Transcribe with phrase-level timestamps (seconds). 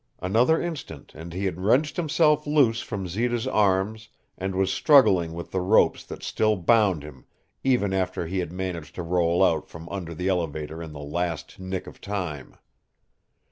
[0.19, 5.51] Another instant and he had wrenched himself loose from Zita's arms and was struggling with
[5.51, 7.25] the ropes that still bound him
[7.63, 11.59] even after he had managed to roll out from under the elevator in the last
[11.59, 12.57] nick of time.